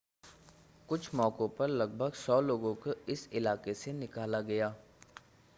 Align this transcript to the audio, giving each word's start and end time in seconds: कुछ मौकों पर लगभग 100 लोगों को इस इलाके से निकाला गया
कुछ 0.89 1.13
मौकों 1.15 1.47
पर 1.49 1.67
लगभग 1.67 2.13
100 2.15 2.39
लोगों 2.41 2.73
को 2.77 2.93
इस 3.09 3.27
इलाके 3.33 3.73
से 3.73 3.93
निकाला 3.93 4.41
गया 4.41 4.75